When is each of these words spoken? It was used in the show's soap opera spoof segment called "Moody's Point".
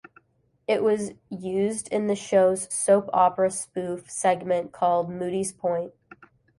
It 0.67 0.81
was 0.81 1.11
used 1.29 1.87
in 1.89 2.07
the 2.07 2.15
show's 2.15 2.73
soap 2.73 3.07
opera 3.13 3.51
spoof 3.51 4.09
segment 4.09 4.71
called 4.71 5.11
"Moody's 5.11 5.51
Point". 5.53 5.93